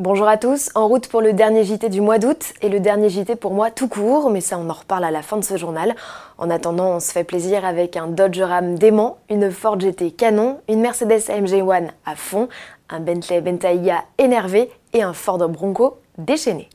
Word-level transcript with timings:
Bonjour 0.00 0.28
à 0.28 0.38
tous, 0.38 0.70
en 0.74 0.88
route 0.88 1.08
pour 1.08 1.20
le 1.20 1.34
dernier 1.34 1.62
JT 1.62 1.90
du 1.90 2.00
mois 2.00 2.18
d'août 2.18 2.54
et 2.62 2.70
le 2.70 2.80
dernier 2.80 3.10
JT 3.10 3.36
pour 3.36 3.52
moi 3.52 3.70
tout 3.70 3.86
court, 3.86 4.30
mais 4.30 4.40
ça 4.40 4.56
on 4.56 4.70
en 4.70 4.72
reparle 4.72 5.04
à 5.04 5.10
la 5.10 5.20
fin 5.20 5.36
de 5.36 5.44
ce 5.44 5.58
journal. 5.58 5.94
En 6.38 6.48
attendant, 6.48 6.96
on 6.96 7.00
se 7.00 7.12
fait 7.12 7.22
plaisir 7.22 7.66
avec 7.66 7.98
un 7.98 8.06
Dodge 8.06 8.40
Ram 8.40 8.78
dément, 8.78 9.18
une 9.28 9.50
Ford 9.50 9.78
GT 9.78 10.12
canon, 10.12 10.60
une 10.70 10.80
Mercedes 10.80 11.28
AMG 11.28 11.62
One 11.62 11.90
à 12.06 12.16
fond, 12.16 12.48
un 12.88 13.00
Bentley 13.00 13.42
Bentayga 13.42 14.04
énervé 14.16 14.70
et 14.94 15.02
un 15.02 15.12
Ford 15.12 15.46
Bronco 15.50 15.98
déchaîné. 16.16 16.70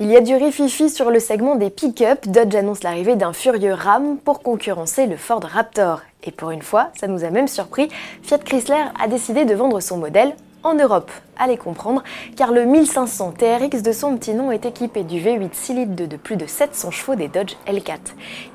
Il 0.00 0.06
y 0.12 0.16
a 0.16 0.20
du 0.20 0.36
rififi 0.36 0.90
sur 0.90 1.10
le 1.10 1.18
segment 1.18 1.56
des 1.56 1.70
pick-up. 1.70 2.28
Dodge 2.28 2.54
annonce 2.54 2.84
l'arrivée 2.84 3.16
d'un 3.16 3.32
furieux 3.32 3.72
Ram 3.72 4.16
pour 4.16 4.42
concurrencer 4.42 5.06
le 5.06 5.16
Ford 5.16 5.42
Raptor. 5.42 6.02
Et 6.22 6.30
pour 6.30 6.52
une 6.52 6.62
fois, 6.62 6.90
ça 6.94 7.08
nous 7.08 7.24
a 7.24 7.30
même 7.30 7.48
surpris, 7.48 7.88
Fiat 8.22 8.38
Chrysler 8.38 8.84
a 9.02 9.08
décidé 9.08 9.44
de 9.44 9.56
vendre 9.56 9.80
son 9.80 9.96
modèle 9.96 10.36
en 10.62 10.74
Europe. 10.74 11.10
Allez 11.40 11.56
comprendre, 11.56 12.02
car 12.36 12.50
le 12.50 12.64
1500 12.64 13.34
TRX 13.38 13.82
de 13.82 13.92
son 13.92 14.16
petit 14.16 14.34
nom 14.34 14.50
est 14.50 14.66
équipé 14.66 15.04
du 15.04 15.20
V8 15.20 15.50
6 15.52 15.74
litres 15.74 16.08
de 16.08 16.16
plus 16.16 16.36
de 16.36 16.46
700 16.46 16.90
chevaux 16.90 17.14
des 17.14 17.28
Dodge 17.28 17.54
L4. 17.68 17.98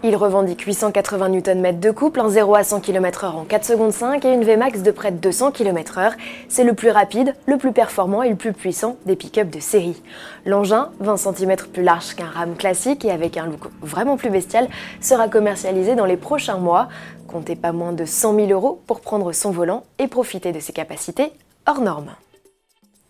Il 0.04 0.16
revendique 0.18 0.62
880 0.62 1.30
Nm 1.30 1.80
de 1.80 1.92
couple, 1.92 2.20
en 2.20 2.28
0 2.28 2.56
à 2.56 2.64
100 2.66 2.82
km/h 2.82 3.28
en 3.28 3.46
4 3.46 3.64
secondes 3.64 3.94
5 3.94 4.26
et 4.26 4.34
une 4.34 4.44
Vmax 4.44 4.82
de 4.82 4.92
près 4.92 5.12
de 5.12 5.18
200 5.18 5.52
km/h. 5.52 6.12
C'est 6.50 6.66
le 6.66 6.74
plus 6.74 6.90
rapide, 6.90 7.36
le 7.46 7.58
plus 7.58 7.72
performant 7.72 8.22
et 8.22 8.30
le 8.30 8.36
plus 8.36 8.52
puissant 8.52 8.98
des 9.06 9.16
pick-up 9.16 9.50
de 9.50 9.62
série. 9.62 10.02
L'engin, 10.46 10.90
20 11.00 11.16
cm 11.16 11.56
plus 11.72 11.84
large 11.84 12.16
qu'un 12.16 12.26
Ram 12.26 12.56
classique 12.56 13.06
et 13.06 13.12
avec 13.12 13.38
un 13.38 13.46
look 13.46 13.70
vraiment 13.82 14.18
plus 14.18 14.30
bestial, 14.30 14.68
sera 15.00 15.30
commercialisé 15.30 15.96
dans 15.96 16.06
les 16.06 16.18
prochains 16.18 16.58
mois. 16.58 16.90
Comptez 17.30 17.56
pas 17.56 17.72
moins 17.72 17.94
de 17.94 18.04
100 18.04 18.36
000 18.36 18.48
euros 18.52 18.82
pour 18.86 19.00
prendre 19.00 19.32
son 19.32 19.52
volant 19.52 19.84
et 20.00 20.10
profiter 20.10 20.52
de 20.52 20.60
ses 20.60 20.74
capacités 20.74 21.32
hors 21.66 21.82
normes. 21.82 22.16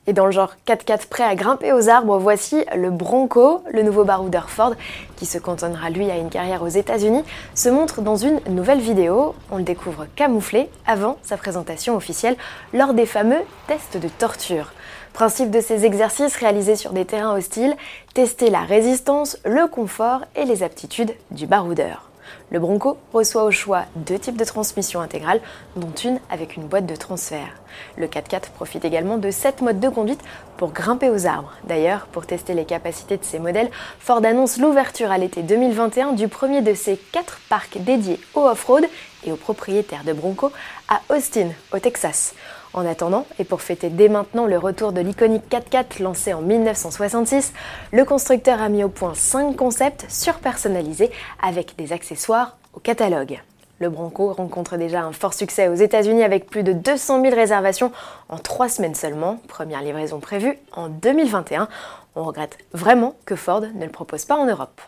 Et 0.06 0.12
dans 0.12 0.26
le 0.26 0.32
genre 0.32 0.56
4x4 0.68 1.08
prêt 1.08 1.24
à 1.24 1.34
grimper 1.34 1.72
aux 1.72 1.88
arbres, 1.88 2.18
voici 2.18 2.66
le 2.76 2.92
Bronco, 2.92 3.64
le 3.72 3.84
nouveau 3.84 4.04
baroudeur 4.04 4.50
Ford, 4.50 4.74
qui 5.16 5.26
se 5.26 5.38
cantonnera 5.38 5.90
lui 5.90 6.12
à 6.12 6.18
une 6.18 6.30
carrière 6.30 6.62
aux 6.62 6.68
États-Unis, 6.68 7.24
se 7.56 7.70
montre 7.70 8.02
dans 8.02 8.18
une 8.18 8.42
nouvelle 8.50 8.82
vidéo. 8.82 9.34
On 9.50 9.58
le 9.58 9.64
découvre 9.64 10.08
camouflé 10.16 10.70
avant 10.86 11.18
sa 11.24 11.38
présentation 11.38 11.96
officielle 11.96 12.36
lors 12.74 12.94
des 12.94 13.06
fameux 13.06 13.42
tests 13.68 13.98
de 13.98 14.10
torture. 14.10 14.74
Principe 15.14 15.52
de 15.52 15.62
ces 15.62 15.86
exercices 15.86 16.36
réalisés 16.36 16.76
sur 16.76 16.92
des 16.92 17.06
terrains 17.06 17.38
hostiles, 17.38 17.76
tester 18.14 18.50
la 18.50 18.62
résistance, 18.62 19.38
le 19.46 19.68
confort 19.68 20.22
et 20.36 20.44
les 20.44 20.64
aptitudes 20.64 21.14
du 21.32 21.48
baroudeur. 21.48 22.10
Le 22.52 22.60
Bronco 22.60 22.98
reçoit 23.14 23.44
au 23.44 23.52
choix 23.52 23.86
deux 23.96 24.20
types 24.20 24.38
de 24.38 24.44
transmission 24.44 25.02
intégrale, 25.02 25.42
dont 25.76 25.92
une 26.04 26.20
avec 26.30 26.56
une 26.56 26.68
boîte 26.68 26.86
de 26.86 26.96
transfert. 26.96 27.62
Le 27.98 28.08
4x4 28.08 28.52
profite 28.56 28.86
également 28.86 29.18
de 29.18 29.32
7 29.32 29.62
modes 29.62 29.80
de 29.80 29.90
conduite 29.90 30.22
pour 30.58 30.72
grimper 30.72 31.10
aux 31.10 31.26
arbres. 31.26 31.54
D'ailleurs, 31.64 32.08
pour 32.12 32.26
tester 32.26 32.54
les 32.54 32.66
capacités 32.66 33.18
de 33.18 33.24
ces 33.24 33.40
modèles, 33.40 33.72
Ford 34.00 34.24
annonce 34.24 34.58
l'ouverture 34.58 35.12
à 35.12 35.18
l'été 35.18 35.42
2021 35.42 36.14
du 36.14 36.28
premier 36.28 36.62
de 36.62 36.74
ses 36.74 36.98
quatre 36.98 37.40
parcs 37.50 37.78
dédiés 37.80 38.20
au 38.34 38.42
off-road 38.42 38.86
et 39.26 39.32
aux 39.32 39.38
propriétaires 39.38 40.04
de 40.04 40.14
Bronco 40.14 40.52
à 40.90 41.02
Austin, 41.14 41.50
au 41.74 41.80
Texas. 41.80 42.34
En 42.74 42.88
attendant, 42.88 43.28
et 43.38 43.44
pour 43.44 43.62
fêter 43.62 43.90
dès 43.90 44.10
maintenant 44.10 44.48
le 44.48 44.58
retour 44.58 44.94
de 44.94 45.02
l'iconique 45.02 45.44
4x4 45.48 46.02
lancé 46.02 46.34
en 46.34 46.42
1966, 46.42 47.54
le 47.92 48.04
constructeur 48.04 48.60
a 48.62 48.70
mis 48.70 48.84
au 48.84 48.90
point 48.90 49.14
5 49.14 49.56
concepts 49.56 50.06
surpersonnalisés 50.10 51.12
avec 51.40 51.76
des 51.78 51.94
accessoires 51.94 52.58
au 52.74 52.80
catalogue. 52.80 53.40
Le 53.80 53.90
Bronco 53.90 54.34
rencontre 54.34 54.78
déjà 54.78 55.04
un 55.04 55.12
fort 55.12 55.36
succès 55.36 55.68
aux 55.68 55.76
États-Unis 55.76 56.24
avec 56.24 56.48
plus 56.50 56.64
de 56.64 56.74
200 56.74 57.22
000 57.22 57.36
réservations 57.36 57.92
en 58.30 58.40
3 58.40 58.70
semaines 58.70 58.96
seulement, 58.96 59.40
première 59.48 59.84
livraison 59.84 60.20
prévue 60.20 60.58
en 60.72 60.90
2021. 60.90 61.68
On 62.16 62.24
regrette 62.24 62.58
vraiment 62.74 63.14
que 63.26 63.36
Ford 63.36 63.62
ne 63.62 63.86
le 63.86 63.92
propose 63.92 64.26
pas 64.26 64.36
en 64.36 64.48
Europe. 64.48 64.82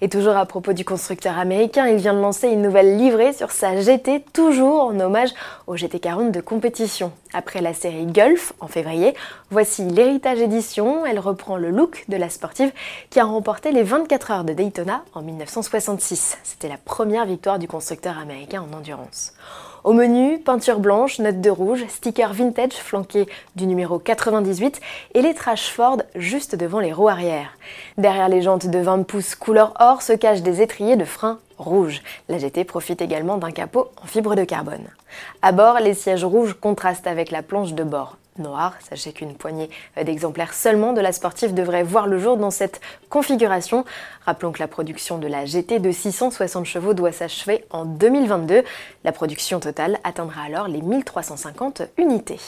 Et 0.00 0.08
toujours 0.08 0.36
à 0.36 0.46
propos 0.46 0.72
du 0.72 0.84
constructeur 0.84 1.38
américain, 1.38 1.86
il 1.86 1.96
vient 1.96 2.14
de 2.14 2.20
lancer 2.20 2.48
une 2.48 2.62
nouvelle 2.62 2.96
livrée 2.96 3.32
sur 3.32 3.50
sa 3.50 3.80
GT, 3.80 4.24
toujours 4.32 4.84
en 4.84 5.00
hommage 5.00 5.30
au 5.66 5.76
GT40 5.76 6.30
de 6.30 6.40
compétition. 6.40 7.12
Après 7.32 7.60
la 7.60 7.74
série 7.74 8.06
Gulf 8.06 8.52
en 8.60 8.68
février, 8.68 9.14
voici 9.50 9.84
l'Héritage 9.84 10.40
Édition. 10.40 11.04
Elle 11.04 11.18
reprend 11.18 11.56
le 11.56 11.70
look 11.70 12.04
de 12.08 12.16
la 12.16 12.28
sportive 12.28 12.72
qui 13.10 13.20
a 13.20 13.24
remporté 13.24 13.72
les 13.72 13.82
24 13.82 14.30
heures 14.30 14.44
de 14.44 14.52
Daytona 14.52 15.02
en 15.14 15.22
1966. 15.22 16.38
C'était 16.42 16.68
la 16.68 16.78
première 16.78 17.26
victoire 17.26 17.58
du 17.58 17.68
constructeur 17.68 18.18
américain 18.18 18.62
en 18.62 18.76
endurance. 18.76 19.34
Au 19.84 19.92
menu, 19.92 20.38
peinture 20.38 20.80
blanche, 20.80 21.20
note 21.20 21.40
de 21.40 21.50
rouge, 21.50 21.84
sticker 21.88 22.32
vintage 22.32 22.72
flanqué 22.72 23.26
du 23.54 23.66
numéro 23.66 24.00
98 24.00 24.80
et 25.14 25.22
lettrage 25.22 25.70
Ford 25.70 26.02
juste 26.16 26.56
devant 26.56 26.80
les 26.80 26.92
roues 26.92 27.08
arrière. 27.08 27.56
Derrière 27.96 28.28
les 28.28 28.42
jantes 28.42 28.66
de 28.66 28.78
20 28.78 29.04
pouces 29.04 29.36
couleur 29.36 29.74
or 29.78 30.02
se 30.02 30.12
cachent 30.12 30.42
des 30.42 30.62
étriers 30.62 30.96
de 30.96 31.04
frein 31.04 31.38
rouge. 31.58 32.02
La 32.28 32.38
GT 32.38 32.64
profite 32.64 33.00
également 33.00 33.38
d'un 33.38 33.52
capot 33.52 33.88
en 34.02 34.06
fibre 34.06 34.34
de 34.34 34.44
carbone. 34.44 34.88
À 35.42 35.52
bord, 35.52 35.78
les 35.78 35.94
sièges 35.94 36.24
rouges 36.24 36.54
contrastent 36.54 37.06
avec 37.06 37.30
la 37.30 37.42
planche 37.42 37.74
de 37.74 37.84
bord 37.84 38.16
noir. 38.38 38.74
Sachez 38.88 39.12
qu'une 39.12 39.34
poignée 39.34 39.70
d'exemplaires 39.96 40.54
seulement 40.54 40.92
de 40.92 41.00
la 41.00 41.12
sportive 41.12 41.54
devrait 41.54 41.82
voir 41.82 42.06
le 42.06 42.18
jour 42.18 42.36
dans 42.36 42.50
cette 42.50 42.80
configuration. 43.08 43.84
Rappelons 44.26 44.52
que 44.52 44.60
la 44.60 44.68
production 44.68 45.18
de 45.18 45.26
la 45.26 45.44
GT 45.44 45.78
de 45.78 45.90
660 45.90 46.64
chevaux 46.64 46.94
doit 46.94 47.12
s'achever 47.12 47.64
en 47.70 47.84
2022. 47.84 48.62
La 49.04 49.12
production 49.12 49.60
totale 49.60 49.98
atteindra 50.04 50.42
alors 50.42 50.68
les 50.68 50.82
1350 50.82 51.82
unités. 51.96 52.38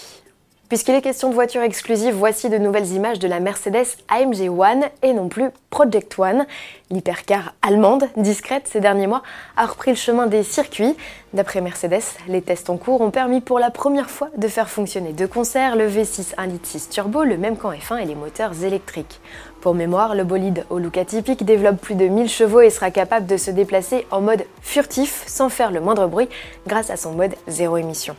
Puisqu'il 0.71 0.95
est 0.95 1.03
question 1.03 1.31
de 1.31 1.35
voitures 1.35 1.63
exclusives, 1.63 2.15
voici 2.15 2.49
de 2.49 2.57
nouvelles 2.57 2.93
images 2.93 3.19
de 3.19 3.27
la 3.27 3.41
Mercedes 3.41 3.89
AMG 4.09 4.49
One 4.49 4.85
et 5.03 5.13
non 5.13 5.29
plus 5.29 5.51
Project 5.69 6.17
One. 6.17 6.47
L'hypercar 6.93 7.55
allemande, 7.61 8.05
discrète 8.17 8.69
ces 8.69 8.79
derniers 8.79 9.09
mois, 9.09 9.25
a 9.57 9.67
repris 9.67 9.91
le 9.91 9.97
chemin 9.97 10.29
des 10.29 10.45
circuits. 10.45 10.95
D'après 11.35 11.61
Mercedes, 11.61 12.05
les 12.29 12.41
tests 12.41 12.71
en 12.71 12.77
cours 12.77 13.01
ont 13.01 13.11
permis 13.11 13.41
pour 13.41 13.59
la 13.59 13.73
première 13.73 14.09
fois 14.09 14.31
de 14.37 14.47
faire 14.47 14.71
fonctionner 14.71 15.13
de 15.13 15.27
concert 15.27 15.75
le 15.75 15.89
V6 15.89 16.37
1.6 16.37 16.89
turbo, 16.89 17.25
le 17.25 17.37
même 17.37 17.57
qu'en 17.57 17.73
F1 17.73 18.03
et 18.03 18.07
les 18.07 18.15
moteurs 18.15 18.63
électriques. 18.63 19.21
Pour 19.63 19.75
mémoire, 19.75 20.15
le 20.15 20.23
bolide 20.23 20.67
au 20.71 20.79
look 20.79 20.99
atypique 20.99 21.45
développe 21.45 21.81
plus 21.81 21.97
de 21.97 22.07
1000 22.07 22.29
chevaux 22.29 22.61
et 22.61 22.71
sera 22.71 22.93
capable 22.93 23.27
de 23.27 23.37
se 23.37 23.51
déplacer 23.51 24.07
en 24.13 24.21
mode 24.21 24.45
furtif 24.63 25.25
sans 25.27 25.49
faire 25.49 25.73
le 25.73 25.81
moindre 25.81 26.07
bruit 26.07 26.29
grâce 26.69 26.91
à 26.91 26.97
son 26.97 27.11
mode 27.11 27.35
zéro 27.49 27.77
émission. 27.77 28.15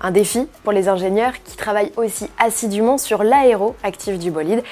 Un 0.00 0.10
défi 0.10 0.46
pour 0.62 0.72
les 0.72 0.88
ingénieurs 0.88 1.34
qui 1.44 1.56
travaillent 1.56 1.92
aussi 1.96 2.28
assidûment 2.38 2.98
sur 2.98 3.22
l'aéro 3.22 3.76
actif 3.82 4.18
du 4.18 4.30
bolide. 4.30 4.62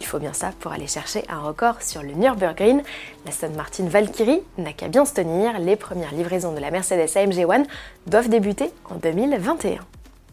Il 0.00 0.06
faut 0.06 0.18
bien 0.18 0.32
ça 0.32 0.52
pour 0.60 0.72
aller 0.72 0.86
chercher 0.86 1.24
un 1.28 1.40
record 1.40 1.82
sur 1.82 2.02
le 2.02 2.12
Nürburgring. 2.12 2.82
La 3.24 3.30
Aston 3.30 3.50
Martin 3.56 3.88
Valkyrie 3.88 4.42
n'a 4.56 4.72
qu'à 4.72 4.88
bien 4.88 5.04
se 5.04 5.14
tenir. 5.14 5.58
Les 5.58 5.76
premières 5.76 6.12
livraisons 6.12 6.52
de 6.52 6.60
la 6.60 6.70
Mercedes 6.70 7.16
AMG 7.16 7.44
One 7.44 7.66
doivent 8.06 8.28
débuter 8.28 8.70
en 8.90 8.94
2021. 8.94 9.78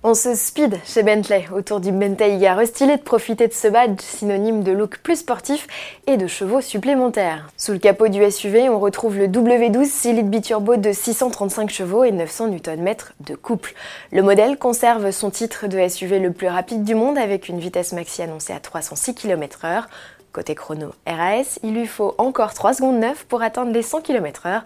On 0.08 0.14
se 0.14 0.36
speed 0.36 0.80
chez 0.86 1.02
Bentley 1.02 1.48
autour 1.52 1.80
du 1.80 1.92
Bentayga 1.92 2.54
restylé 2.54 2.98
de 2.98 3.02
profiter 3.02 3.48
de 3.48 3.54
ce 3.54 3.68
badge 3.68 4.00
synonyme 4.02 4.62
de 4.62 4.72
look 4.72 5.00
plus 5.00 5.16
sportif 5.16 5.66
et 6.06 6.16
de 6.16 6.28
chevaux 6.28 6.62
supplémentaires. 6.62 7.50
Sous 7.58 7.72
le 7.72 7.80
capot 7.80 8.08
du 8.08 8.24
SUV, 8.30 8.70
on 8.70 8.78
retrouve 8.78 9.18
le 9.18 9.26
W12 9.28 9.86
6 9.86 10.14
litres 10.14 10.30
biturbo 10.30 10.76
de 10.76 10.92
635 10.92 11.72
chevaux 11.72 12.04
et 12.04 12.12
900 12.12 12.50
Nm 12.50 12.94
de 13.22 13.34
couple. 13.34 13.74
Le 14.12 14.22
modèle 14.22 14.60
conserve 14.60 15.10
son 15.10 15.32
titre 15.32 15.66
de 15.66 15.88
SUV 15.88 16.20
le 16.20 16.32
plus 16.32 16.50
rapide 16.50 16.84
du 16.84 16.94
monde 16.94 17.18
avec 17.18 17.50
une 17.50 17.58
vitesse 17.58 17.92
maxi 17.92 18.22
annoncée 18.22 18.54
à 18.54 18.60
306 18.60 19.16
km/h. 19.16 19.86
Côté 20.34 20.54
chrono 20.54 20.92
RAS, 21.08 21.58
il 21.64 21.74
lui 21.74 21.88
faut 21.88 22.14
encore 22.20 22.54
3 22.54 22.76
secondes 22.76 23.00
9 23.00 23.26
pour 23.26 23.42
atteindre 23.42 23.72
les 23.72 23.82
100 23.82 24.02
km/h. 24.02 24.62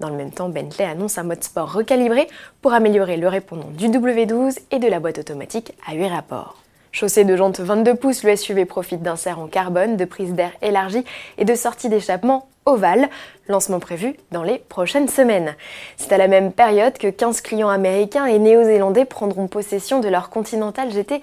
Dans 0.00 0.08
le 0.08 0.16
même 0.16 0.30
temps, 0.30 0.48
Bentley 0.48 0.84
annonce 0.84 1.18
un 1.18 1.22
mode 1.22 1.44
sport 1.44 1.72
recalibré 1.72 2.26
pour 2.62 2.72
améliorer 2.72 3.16
le 3.16 3.28
répondant 3.28 3.70
du 3.70 3.88
W12 3.88 4.58
et 4.70 4.78
de 4.78 4.88
la 4.88 5.00
boîte 5.00 5.18
automatique 5.18 5.72
à 5.86 5.94
8 5.94 6.08
rapports. 6.08 6.56
Chaussé 6.90 7.24
de 7.24 7.36
jantes 7.36 7.58
22 7.58 7.96
pouces, 7.96 8.22
le 8.22 8.36
SUV 8.36 8.66
profite 8.66 9.02
d'un 9.02 9.16
serre 9.16 9.40
en 9.40 9.48
carbone, 9.48 9.96
de 9.96 10.04
prise 10.04 10.32
d'air 10.32 10.52
élargie 10.62 11.04
et 11.38 11.44
de 11.44 11.54
sorties 11.54 11.88
d'échappement 11.88 12.46
ovale, 12.66 13.08
lancement 13.48 13.80
prévu 13.80 14.14
dans 14.30 14.42
les 14.42 14.58
prochaines 14.58 15.08
semaines. 15.08 15.54
C'est 15.96 16.12
à 16.12 16.18
la 16.18 16.28
même 16.28 16.52
période 16.52 16.96
que 16.96 17.08
15 17.08 17.40
clients 17.40 17.68
américains 17.68 18.26
et 18.26 18.38
néo-zélandais 18.38 19.04
prendront 19.04 19.48
possession 19.48 20.00
de 20.00 20.08
leur 20.08 20.30
Continental 20.30 20.90
GT 20.90 21.20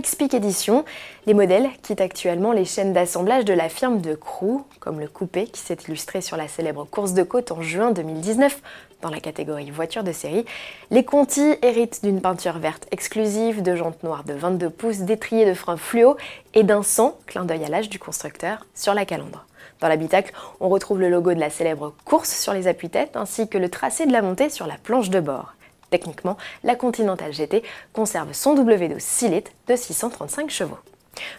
Pikes 0.00 0.32
Edition. 0.32 0.86
Les 1.26 1.34
modèles 1.34 1.68
quittent 1.82 2.00
actuellement 2.00 2.52
les 2.52 2.64
chaînes 2.64 2.94
d'assemblage 2.94 3.44
de 3.44 3.52
la 3.52 3.68
firme 3.68 4.00
de 4.00 4.14
Crew, 4.14 4.64
comme 4.80 5.00
le 5.00 5.06
coupé 5.06 5.44
qui 5.44 5.60
s'est 5.60 5.76
illustré 5.86 6.22
sur 6.22 6.38
la 6.38 6.48
célèbre 6.48 6.84
course 6.84 7.12
de 7.12 7.22
côte 7.22 7.52
en 7.52 7.60
juin 7.60 7.90
2019 7.90 8.62
dans 9.02 9.10
la 9.10 9.20
catégorie 9.20 9.70
voiture 9.70 10.02
de 10.02 10.12
série. 10.12 10.46
Les 10.90 11.04
Conti 11.04 11.56
héritent 11.60 12.02
d'une 12.02 12.22
peinture 12.22 12.56
verte 12.56 12.86
exclusive, 12.90 13.60
de 13.60 13.76
jantes 13.76 14.02
noires 14.02 14.24
de 14.24 14.32
22 14.32 14.70
pouces, 14.70 15.00
d'étriers 15.00 15.44
de 15.44 15.52
frein 15.52 15.76
fluo 15.76 16.16
et 16.54 16.62
d'un 16.62 16.82
sang, 16.82 17.18
clin 17.26 17.44
d'œil 17.44 17.66
à 17.66 17.68
l'âge 17.68 17.90
du 17.90 17.98
constructeur, 17.98 18.64
sur 18.74 18.94
la 18.94 19.04
calandre. 19.04 19.44
Dans 19.80 19.88
l'habitacle, 19.88 20.32
on 20.60 20.70
retrouve 20.70 21.00
le 21.00 21.10
logo 21.10 21.34
de 21.34 21.40
la 21.40 21.50
célèbre 21.50 21.92
course 22.06 22.30
sur 22.30 22.54
les 22.54 22.66
appuis-têtes 22.66 23.14
ainsi 23.14 23.46
que 23.46 23.58
le 23.58 23.68
tracé 23.68 24.06
de 24.06 24.12
la 24.12 24.22
montée 24.22 24.48
sur 24.48 24.66
la 24.66 24.78
planche 24.82 25.10
de 25.10 25.20
bord. 25.20 25.52
Techniquement, 25.92 26.38
la 26.64 26.74
Continental 26.74 27.34
GT 27.34 27.62
conserve 27.92 28.32
son 28.32 28.56
W12 28.56 28.98
6 28.98 29.28
litres 29.28 29.50
de 29.68 29.76
635 29.76 30.48
chevaux. 30.48 30.78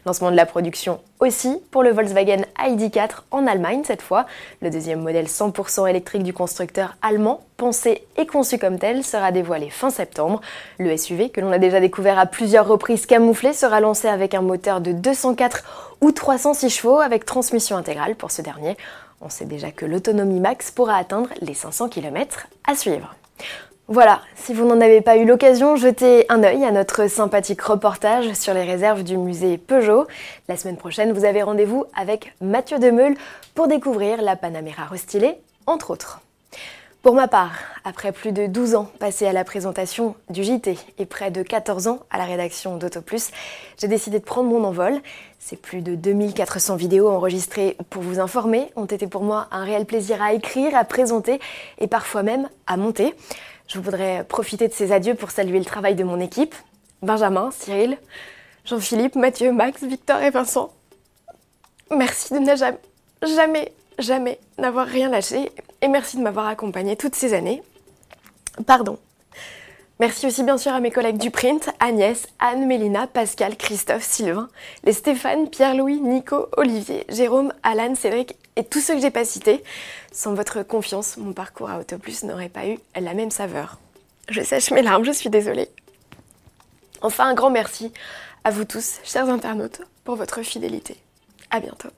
Lancement 0.05 0.29
de 0.29 0.35
la 0.35 0.45
production 0.45 1.01
aussi 1.19 1.57
pour 1.71 1.81
le 1.81 1.89
Volkswagen 1.89 2.44
ID4 2.59 3.23
en 3.31 3.47
Allemagne 3.47 3.81
cette 3.83 4.03
fois. 4.03 4.27
Le 4.61 4.69
deuxième 4.69 5.01
modèle 5.01 5.25
100% 5.25 5.89
électrique 5.89 6.21
du 6.21 6.33
constructeur 6.33 6.95
allemand, 7.01 7.41
pensé 7.57 8.03
et 8.15 8.27
conçu 8.27 8.59
comme 8.59 8.77
tel, 8.77 9.03
sera 9.03 9.31
dévoilé 9.31 9.71
fin 9.71 9.89
septembre. 9.89 10.39
Le 10.77 10.95
SUV, 10.95 11.31
que 11.31 11.41
l'on 11.41 11.51
a 11.51 11.57
déjà 11.57 11.79
découvert 11.79 12.19
à 12.19 12.27
plusieurs 12.27 12.67
reprises 12.67 13.07
camouflé, 13.07 13.53
sera 13.53 13.79
lancé 13.79 14.07
avec 14.07 14.35
un 14.35 14.44
moteur 14.44 14.81
de 14.81 14.91
204 14.91 15.95
ou 16.01 16.11
306 16.11 16.69
chevaux 16.69 16.99
avec 16.99 17.25
transmission 17.25 17.75
intégrale 17.75 18.13
pour 18.13 18.29
ce 18.29 18.44
dernier. 18.44 18.77
On 19.19 19.29
sait 19.29 19.45
déjà 19.45 19.71
que 19.71 19.88
l'autonomie 19.88 20.39
max 20.39 20.69
pourra 20.69 20.97
atteindre 20.97 21.29
les 21.41 21.56
500 21.56 21.89
km 21.89 22.45
à 22.67 22.75
suivre. 22.75 23.15
Voilà, 23.94 24.22
si 24.34 24.56
vous 24.56 24.66
n'en 24.66 24.81
avez 24.81 25.01
pas 25.01 25.18
eu 25.18 25.25
l'occasion, 25.25 25.75
jetez 25.75 26.25
un 26.28 26.42
œil 26.42 26.66
à 26.66 26.72
notre 26.72 27.07
sympathique 27.07 27.62
reportage 27.62 28.34
sur 28.34 28.56
les 28.56 28.63
réserves 28.63 29.04
du 29.04 29.18
musée 29.18 29.60
Peugeot. 29.60 30.07
La 30.48 30.57
semaine 30.57 30.78
prochaine, 30.78 31.13
vous 31.13 31.25
avez 31.25 31.44
rendez-vous 31.44 31.86
avec 31.95 32.34
Mathieu 32.42 32.80
Demeule 32.80 33.13
pour 33.54 33.68
découvrir 33.68 34.24
la 34.24 34.36
Panamera 34.36 34.86
restylée, 34.86 35.36
entre 35.68 35.92
autres. 35.92 36.22
Pour 37.03 37.15
ma 37.15 37.27
part, 37.27 37.51
après 37.83 38.13
plus 38.13 38.31
de 38.31 38.47
12 38.47 38.75
ans 38.75 38.89
passés 38.97 39.27
à 39.27 39.33
la 39.33 39.44
présentation 39.44 40.15
du 40.29 40.41
JT 40.41 40.77
et 40.97 41.05
près 41.05 41.31
de 41.31 41.44
14 41.44 41.88
ans 41.88 42.00
à 42.09 42.17
la 42.17 42.23
rédaction 42.23 42.77
d'AutoPlus, 42.77 43.23
j'ai 43.77 43.89
décidé 43.89 44.19
de 44.19 44.23
prendre 44.23 44.47
mon 44.47 44.63
envol. 44.63 45.01
Ces 45.38 45.57
plus 45.57 45.81
de 45.81 45.95
2400 45.95 46.77
vidéos 46.77 47.09
enregistrées 47.09 47.75
pour 47.89 48.01
vous 48.03 48.21
informer 48.21 48.71
ont 48.77 48.85
été 48.85 49.07
pour 49.07 49.23
moi 49.23 49.50
un 49.51 49.65
réel 49.65 49.85
plaisir 49.85 50.21
à 50.21 50.31
écrire, 50.31 50.77
à 50.77 50.85
présenter 50.85 51.41
et 51.77 51.88
parfois 51.88 52.23
même 52.23 52.47
à 52.67 52.77
monter. 52.77 53.13
Je 53.67 53.79
voudrais 53.79 54.23
profiter 54.23 54.69
de 54.69 54.73
ces 54.73 54.94
adieux 54.94 55.15
pour 55.15 55.31
saluer 55.31 55.59
le 55.59 55.65
travail 55.65 55.95
de 55.95 56.06
mon 56.06 56.21
équipe. 56.21 56.56
Benjamin, 57.01 57.49
Cyril, 57.51 57.97
Jean-Philippe, 58.63 59.15
Mathieu, 59.15 59.51
Max, 59.51 59.83
Victor 59.83 60.21
et 60.21 60.29
Vincent. 60.29 60.71
Merci 61.91 62.33
de 62.33 62.39
ne 62.39 62.56
jamais, 62.56 62.79
jamais, 63.23 63.73
jamais 63.99 64.39
n'avoir 64.57 64.88
rien 64.88 65.09
lâché 65.09 65.51
et 65.83 65.89
merci 65.89 66.15
de 66.18 66.21
m'avoir 66.21 66.47
accompagné 66.47 66.95
toutes 66.95 67.13
ces 67.13 67.33
années. 67.33 67.62
Pardon. 68.65 68.97
Merci 70.00 70.25
aussi 70.25 70.44
bien 70.44 70.57
sûr 70.57 70.74
à 70.74 70.80
mes 70.80 70.91
collègues 70.91 71.18
du 71.18 71.30
print, 71.30 71.69
Agnès, 71.80 72.25
Anne, 72.39 72.65
Mélina, 72.65 73.06
Pascal, 73.06 73.57
Christophe, 73.57 74.03
Sylvain, 74.03 74.47
les 74.85 74.94
Stéphane, 74.94 75.50
Pierre-Louis, 75.50 76.00
Nico, 76.00 76.47
Olivier, 76.56 77.06
Jérôme, 77.09 77.53
Alan, 77.63 77.95
Cédric 77.95 78.35
et 78.56 78.63
tous 78.63 78.80
ceux 78.80 78.95
que 78.95 79.01
j'ai 79.01 79.12
pas 79.12 79.25
cités. 79.25 79.62
Sans 80.13 80.33
votre 80.33 80.63
confiance, 80.63 81.18
mon 81.18 81.33
parcours 81.33 81.69
à 81.69 81.80
Autoplus 81.80 82.24
n'aurait 82.24 82.50
pas 82.50 82.65
eu 82.65 82.80
la 83.00 83.13
même 83.13 83.31
saveur. 83.31 83.77
Je 84.30 84.41
sèche 84.41 84.71
mes 84.71 84.81
larmes, 84.81 85.03
je 85.03 85.12
suis 85.12 85.30
désolée. 85.30 85.68
Enfin, 87.01 87.27
un 87.27 87.33
grand 87.33 87.50
merci 87.50 87.91
à 88.45 88.51
vous 88.51 88.63
tous, 88.63 89.00
chers 89.03 89.30
internautes, 89.30 89.81
pour 90.06 90.15
votre 90.15 90.44
fidélité. 90.44 90.95
À 91.51 91.59
bientôt. 91.59 91.89